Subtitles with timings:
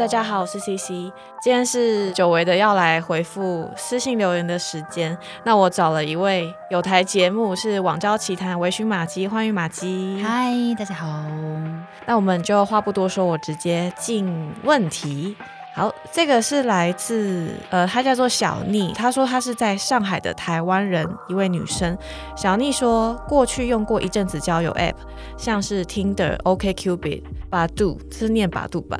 [0.00, 1.12] 大家好，我是 CC，
[1.42, 5.14] 今天是久违的要来回复私信留言的时间。
[5.44, 10.18] 那我找了一位有台节目是网交奇谈微醺马姬，欢迎马姬。
[10.24, 11.06] 嗨，大家好。
[12.06, 15.36] 那我们就话不多说，我直接进问题。
[15.74, 21.96] 好，这个是来自呃，她叫做小妮，她说她是在上海的台湾人，一位女生。
[22.34, 24.94] 小妮说，过去用过一阵子交友 App，
[25.36, 28.98] 像是 Tinder、OKCupid、百度，这是念百度吧？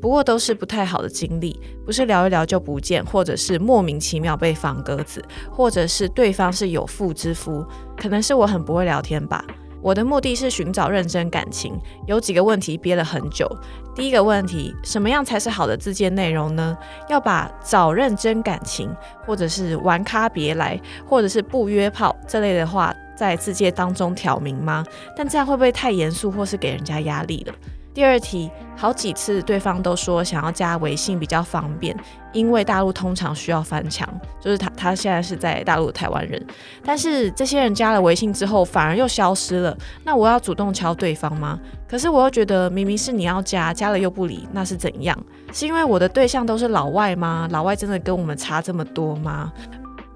[0.00, 7.64] 不过都是不太好的经历，不是聊一聊就不见，或者是莫名其妙被放鸽子，或者是对方是有妇之夫，
[7.96, 9.44] 可能是我很不会聊天吧。
[9.82, 11.72] 我的目的是寻找认真感情，
[12.06, 13.48] 有几个问题憋了很久。
[13.94, 16.76] 第一个问题，什么样才是好的自荐内容呢？
[17.08, 24.84] 要把找认真感情，或者是玩咖别来，或者是不约炮这类的话，在自介当中挑明吗？
[25.16, 27.54] 但这样会不会太严肃，或是给人家压力了？
[27.96, 31.96] 第二题，好几次对方都说想要加微信比较方便，
[32.30, 34.06] 因为大陆通常需要翻墙，
[34.38, 36.46] 就是他他现在是在大陆台湾人，
[36.84, 39.74] 但是这些人加了微信之后反而又消失了，
[40.04, 41.58] 那我要主动敲对方吗？
[41.88, 45.18] 可是我又觉得明明是你要加，加了又不理，那是怎样？
[45.54, 47.48] 是因为我的对象都是老外吗？
[47.50, 49.50] 老外真的跟我们差这么多吗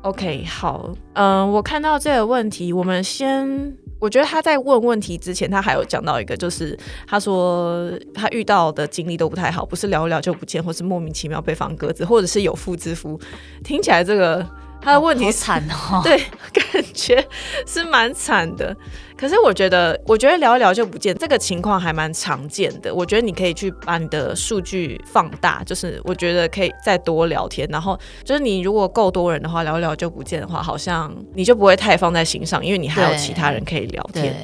[0.03, 3.75] ？OK，好，嗯，我看到这个问题，我们先。
[4.01, 13.21] 我觉得他在问问题之前，他还有讲到一个，就是他说他遇到的经历都不太好，不是聊一聊就不见，或是莫名其妙被放鸽子，或者是有妇之夫。
[13.63, 14.45] 听起来这个
[14.83, 16.19] 他的问题惨哦，对，
[16.53, 17.27] 感觉
[17.67, 18.75] 是蛮惨的。
[19.17, 22.95] 可是我觉得，我觉得聊一聊就不见这个情况还蛮常见的。
[22.95, 34.35] 我觉得你可以去把你的数据放大，就是我觉得可以再多聊天，然后就是你如果够多人的话，聊一聊就不见的话，好像你就不会太放在心上，因为你还有其他人可以聊天。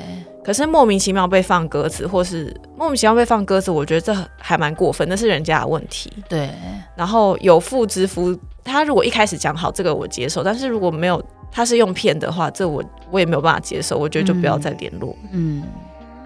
[0.45, 6.13] 可是莫名其妙被放鸽子，或是莫名其妙被放鸽子，我觉得这还蛮过分，那是人家的问题。
[6.29, 6.51] 对，
[6.95, 11.22] 然后有妇之夫，他如果一开始讲好这个我接受，但是如果没有。
[11.49, 13.97] 他是用骗的话，这我我也没有办法接受。
[13.97, 15.16] 我觉得就不要再联络。
[15.31, 15.62] 嗯，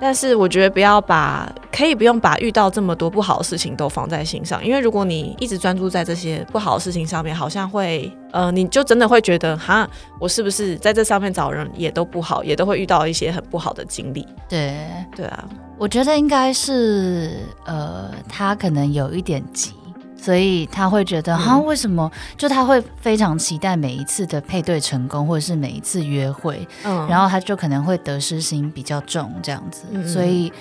[0.00, 14.26] 但是我觉得不要把可以不用把遇到这么多不好的事情都放在心上，因为如果你一直专注在这些不好的事情上面，好像会呃，你就真的会觉得哈，我是不是在这上面找人也都不好，也都会遇到一些很不好的经历。
[14.48, 14.84] 对
[15.14, 19.74] 对啊，我觉得应该是呃，他可能有一点急。
[20.20, 22.10] 所以他会觉得，哈，为什么？
[22.36, 30.52] 就他会非常期待每一次的配对成功，或者是每一次约会，嗯，然后他就可能会得失心比较重，这样子，所以。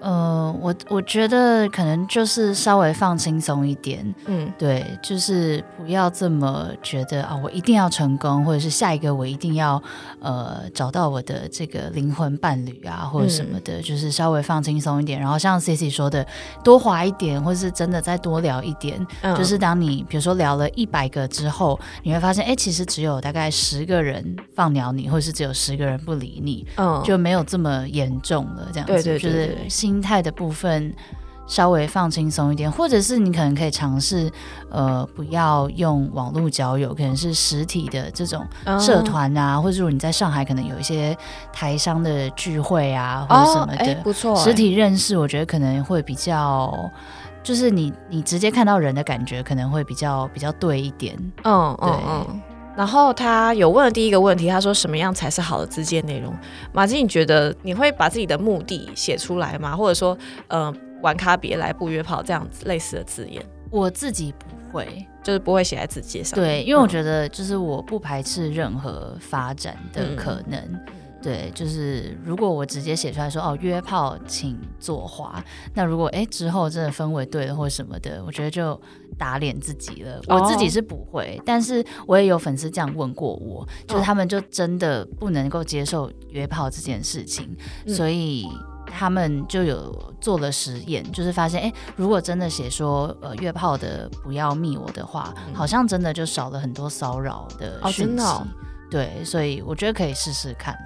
[0.00, 9.82] 呃，我我觉得可能就是稍微放轻松一点，嗯，对，就是不要这么觉得啊，我一定要成功，或者是下一个我一定要
[10.20, 15.18] 呃找到我的这个灵魂伴侣啊，或者什么的，就是稍微放轻松一点。
[15.18, 16.24] 然后像 C C 说的，
[16.62, 19.04] 多滑一点，或者是真的再多聊一点。
[19.36, 28.68] 就是当你比如说聊了一百个之后，你会发现，哎，其实只有大概十个人放鸟你，或者是只有十个人不理你，嗯，就没有这么严重了。
[28.72, 29.56] 这样子，就是
[29.86, 30.92] 心态的部分
[31.46, 34.28] 稍微放轻松一点，或者是你可能可以尝试，
[34.68, 38.44] 呃，不要用网络交友，可能是实体的这种
[38.80, 41.16] 社团啊，或者说你在上海可能有一些
[41.52, 46.90] 台商的聚会啊，或者什么的，不错，实体认识，我觉得可能会比较，
[47.44, 51.90] 就是你你直接看到人的感觉可能会比较比较对一点，嗯，对。
[52.76, 56.32] 然后他有问了第一个问题，他说什么样才是好的自荐内容？
[56.72, 59.74] 马金，你觉得你会把自己的目的写出来吗？
[59.74, 60.16] 或者说，
[60.48, 63.42] 呃，玩咖别来不约炮这样子类似的字眼？
[63.70, 66.38] 我自己不会，就是不会写在自介上。
[66.38, 70.58] 对，因为我觉得就是我不排斥任何发展的可能。
[71.26, 75.42] 对，就是如果我直接写出来说哦约炮请作画，
[75.74, 78.80] 那如果哎之后真的氛围对了或者什么的，我觉得就
[79.18, 80.22] 打脸自己了。
[80.28, 87.56] 我自己是不会，但是我也有粉丝这样问过我，就是他们就真的不能够接受约炮这件事情，
[87.88, 88.46] 所以
[88.86, 98.24] 他们就有做了实验，就是发现哎，如果真的写说呃约炮的不要密我的话，好像真的就少了很多骚扰的讯息。
[98.88, 100.72] 对，所以我觉得可以试试看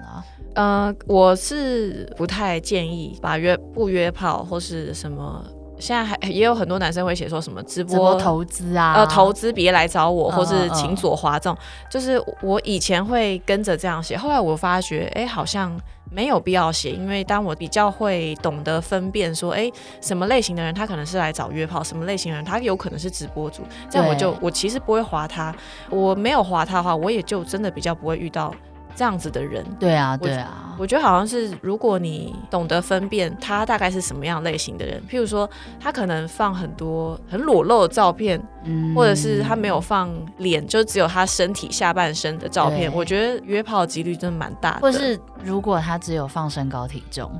[0.55, 5.45] 呃，我是不太建议把约不约炮或是什么
[5.79, 11.57] 现在还也有很多男生会写说什么直直播播投资啊，呃，投资别来找我，嗯或是请左滑这种，
[11.89, 15.75] 就是我以前会跟着这样写，后来我发觉，哎、好像
[16.11, 19.71] 没有必要写，因为当我比较会懂得分辨说，哎、
[20.01, 25.55] 什么类型的人他可能是来找约炮，什么类型的人他有可能是直播主，这样我就我其实不会划他，
[25.89, 28.53] 我没有划他的话，我也就真的比较不会遇到
[28.95, 29.65] 这样子的人。
[29.79, 35.49] 对啊，我对啊，我觉得好像是，如果你懂得分辨他大概是什么样类型的人，譬如说
[35.79, 44.79] 他可能放很多很裸露的照片，嗯或者是他没有放脸，就只有他身体下半身的照片，我觉得约炮的几率真的蛮大的。
[44.81, 47.31] 或是如果他只有放身高体重，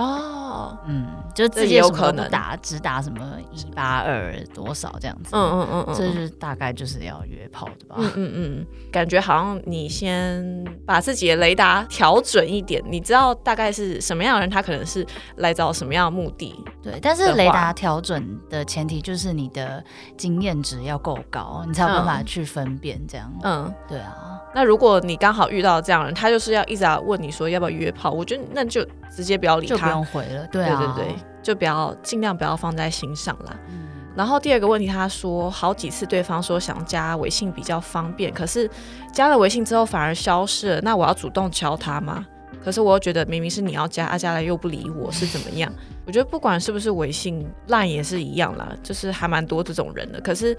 [0.00, 2.30] 哦，嗯，就这直接什么也有可能。
[2.30, 7.96] 打，只打什么一八二多少这样子，嗯嗯嗯嗯，这就是大概就是要约炮的吧。
[7.98, 15.04] 嗯嗯嗯，感觉好像你先把自己的雷达调准一点，你知道大概是什么样的人，他可能是
[15.36, 16.54] 来找什么样的目的。
[16.80, 19.82] 对，但是雷达调准的前提就是你的
[20.16, 22.24] 经验值要够高，你才有办法嗯。
[22.24, 23.32] 去分辨这样。
[23.42, 29.90] 嗯，对啊，那如果你刚好遇到这样的人，他就是要一直来问你说要不要约炮，我觉得那就直接不要理他就不他。
[29.90, 30.44] 用回了。
[30.50, 33.56] 对对啊，对对，就不要尽量不要放在心上啦。
[33.68, 38.68] 嗯然后第二个问题，他说好几次对方说想加微信比较方便，可是
[39.12, 42.26] 加了微信之后反而消失了，那我要主动敲他吗？
[42.64, 45.72] 可是我又觉得明明是你要加，啊加来又不理我，是怎么样？
[46.06, 50.20] 我觉得不管是不是微信，Line 也是一样啦，就是还蛮多这种人的。
[50.20, 50.56] 可是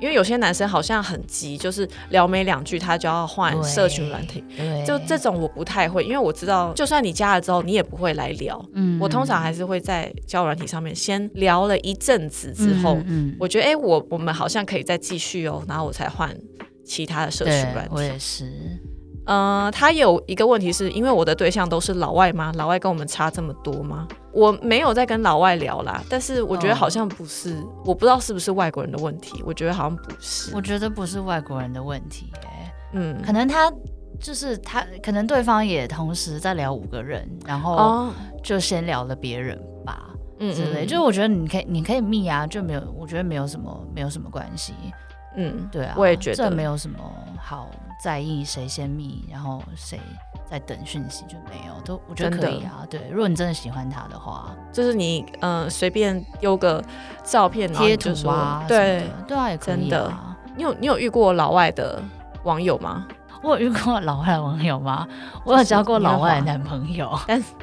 [0.00, 8.64] 因为有些男生好像很急，就是聊没两句他就要换社群软体，对，就这种我不太会，因为我知道就算你加了之后，你也不会来聊。
[8.74, 16.32] 嗯我通常还是会在交友软体上面先聊了一阵子之后，嗯嗯我觉得哎、诶我我们好像可以再继续哦，然后我才换
[16.84, 17.90] 其他的社群软体。
[17.92, 18.52] 我也是，
[19.26, 22.52] 嗯、他有一个问题是因为我的对象都是老外吗？
[22.56, 24.06] 老外跟我们差这么多吗？
[24.32, 30.54] 我没有在跟老外聊啦，但是我觉得哦好像不是，我不知道是不是外国人的问题，我觉得好像不是。
[30.54, 33.72] 我觉得不是外国人的问题、哎，嗯，可能他
[34.20, 38.10] 就是他，可能对方也同时在聊五个人，然后哦，
[38.42, 40.08] 就先聊了别人吧。
[40.44, 44.72] 嗯之类，就是我觉得你可以，你可以密啊，就没有，我觉得没有什么，没有什么关系，
[45.34, 46.36] 嗯，对啊，我也觉得。
[46.36, 46.98] 这没有什么
[47.38, 47.68] 好
[48.02, 50.00] 在意谁先密，然后谁
[50.50, 56.82] 在等讯息就没有，都我觉得可以啊，对，如果你真的喜欢他的话，就是你嗯随便丢个
[57.22, 59.04] 照片，然后贴图啊，对。
[59.26, 60.06] 对啊，也可以真的。
[60.06, 60.36] 啊。
[60.54, 62.02] 你有你有遇过老外的
[62.44, 63.06] 网友吗？
[63.42, 65.06] 我有遇过老外的网友吗？
[65.44, 67.10] 我有交过老外的男朋友，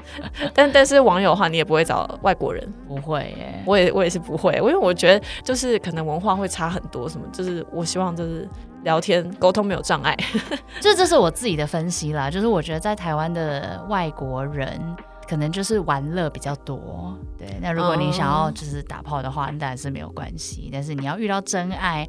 [0.53, 3.63] 但 但是网友的话，你也不会找外国人，不会耶。
[3.65, 8.47] 我也我也是不会，因为我觉得就是可能文化会差很多，什么就是我希望就是
[8.83, 10.15] 聊天沟通没有障碍。
[10.79, 14.79] 这这是我自己的分析啦，就是我觉得在台湾的外国人
[15.29, 17.47] 可能就是玩乐比较多，对。
[17.61, 20.71] 那如果你想要就是打炮的话，那当然是没有关系。
[20.73, 22.07] 但是你要遇到真爱，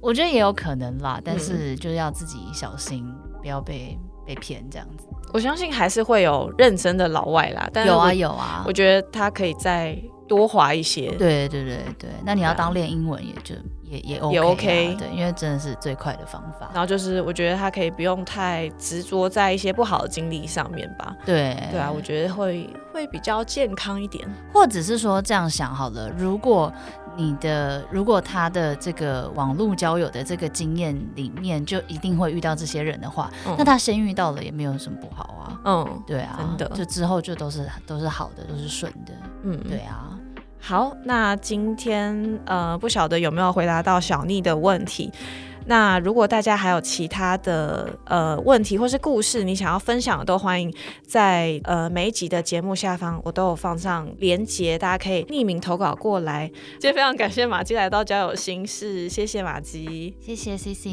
[0.00, 3.10] 我觉得也有可能啦，但是就是要自己小心，
[3.40, 5.06] 不要被被骗这样子。
[5.32, 9.98] 我相信还是会有认真的老外啦，但有啊有啊我，觉得他可以再
[10.28, 11.08] 多滑一些。
[11.12, 12.10] 对对对对。
[12.22, 13.54] 那你要当练英文也就
[13.90, 16.68] 也也 OK，也啊 OK 对，因为真的是最快的方法。
[16.72, 21.16] 然后就是，我觉得他可以不用太执着在一些不好的经历上面吧。
[21.24, 24.28] 对对啊，我觉得会会比较健康一点。
[24.52, 26.72] 或者是说这样想好了，如果
[27.16, 35.60] 你的如果他的这个网络交友的这个经验里面就一定会遇到这些人的话，嗯那他先遇到了也没有什么不好啊。
[35.64, 39.12] 嗯对啊，真的就之后就都是都是好的，都是顺的。
[39.42, 40.17] 嗯，对啊，
[40.60, 45.10] 好，那今天呃，不晓得有没有回答到小妮的问题。
[45.66, 50.72] 那如果大家还有其他的呃问题或是故事，你想要分享的，都欢迎
[51.06, 56.48] 在呃每一集的节目下方，我都有放上连接，大家可以匿名投稿过来。
[56.80, 60.14] 今天非常感谢马姬来到交友心事，谢谢马姬。
[60.20, 60.90] 谢谢 C C。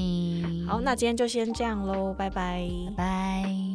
[0.68, 2.68] 好，那今天就先这样喽，拜拜。
[2.98, 3.75] 拜。